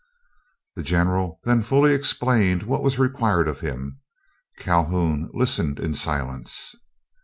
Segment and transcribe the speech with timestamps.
[0.75, 3.99] The General then fully explained what was required of him.
[4.57, 6.73] Calhoun listened in silence.